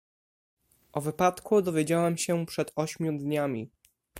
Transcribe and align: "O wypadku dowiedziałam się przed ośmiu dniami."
"O 0.93 1.01
wypadku 1.01 1.61
dowiedziałam 1.61 2.17
się 2.17 2.45
przed 2.45 2.71
ośmiu 2.75 3.17
dniami." 3.17 3.69